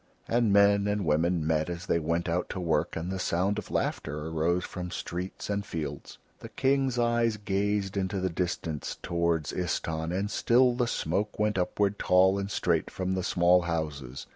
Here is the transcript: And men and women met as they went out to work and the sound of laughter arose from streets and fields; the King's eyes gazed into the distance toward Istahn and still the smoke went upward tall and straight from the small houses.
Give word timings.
And 0.27 0.51
men 0.51 0.87
and 0.87 1.05
women 1.05 1.45
met 1.45 1.69
as 1.69 1.85
they 1.85 1.99
went 1.99 2.27
out 2.27 2.49
to 2.49 2.59
work 2.59 2.95
and 2.95 3.11
the 3.11 3.19
sound 3.19 3.59
of 3.59 3.69
laughter 3.69 4.29
arose 4.29 4.63
from 4.65 4.89
streets 4.89 5.47
and 5.47 5.63
fields; 5.63 6.17
the 6.39 6.49
King's 6.49 6.97
eyes 6.97 7.37
gazed 7.37 7.95
into 7.95 8.19
the 8.19 8.27
distance 8.31 8.97
toward 9.03 9.43
Istahn 9.43 10.11
and 10.11 10.31
still 10.31 10.73
the 10.73 10.87
smoke 10.87 11.37
went 11.37 11.59
upward 11.59 11.99
tall 11.99 12.39
and 12.39 12.49
straight 12.49 12.89
from 12.89 13.13
the 13.13 13.21
small 13.21 13.61
houses. 13.61 14.25